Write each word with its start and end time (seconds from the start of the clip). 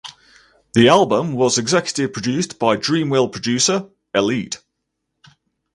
The 0.73 0.87
album 0.87 1.33
was 1.35 1.59
executive 1.59 2.11
produced 2.11 2.57
by 2.57 2.75
Dreamville 2.75 3.31
producer 3.31 3.87
Elite. 4.15 4.57